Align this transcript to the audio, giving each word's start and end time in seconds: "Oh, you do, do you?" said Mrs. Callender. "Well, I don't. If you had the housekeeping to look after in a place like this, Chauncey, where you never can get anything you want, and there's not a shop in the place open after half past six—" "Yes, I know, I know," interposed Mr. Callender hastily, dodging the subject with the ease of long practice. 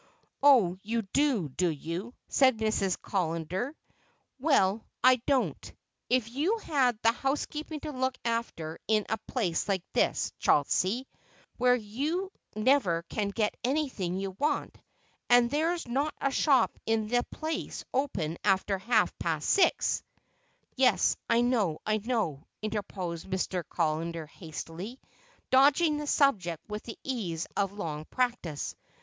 "Oh, 0.41 0.79
you 0.81 1.03
do, 1.03 1.47
do 1.49 1.69
you?" 1.69 2.15
said 2.27 2.57
Mrs. 2.57 2.97
Callender. 3.03 3.75
"Well, 4.39 4.83
I 5.03 5.17
don't. 5.27 5.71
If 6.09 6.31
you 6.31 6.57
had 6.57 6.97
the 7.03 7.11
housekeeping 7.11 7.81
to 7.81 7.91
look 7.91 8.17
after 8.25 8.79
in 8.87 9.05
a 9.09 9.19
place 9.27 9.69
like 9.69 9.83
this, 9.93 10.33
Chauncey, 10.39 11.07
where 11.57 11.75
you 11.75 12.31
never 12.55 13.03
can 13.11 13.29
get 13.29 13.55
anything 13.63 14.17
you 14.17 14.31
want, 14.31 14.75
and 15.29 15.51
there's 15.51 15.87
not 15.87 16.15
a 16.19 16.31
shop 16.31 16.75
in 16.87 17.07
the 17.09 17.21
place 17.29 17.85
open 17.93 18.39
after 18.43 18.79
half 18.79 19.15
past 19.19 19.47
six—" 19.51 20.01
"Yes, 20.75 21.15
I 21.29 21.41
know, 21.41 21.77
I 21.85 21.99
know," 21.99 22.47
interposed 22.63 23.27
Mr. 23.27 23.63
Callender 23.69 24.25
hastily, 24.25 24.99
dodging 25.51 25.97
the 25.99 26.07
subject 26.07 26.67
with 26.67 26.81
the 26.85 26.97
ease 27.03 27.45
of 27.55 27.73
long 27.73 28.05
practice. 28.05 28.75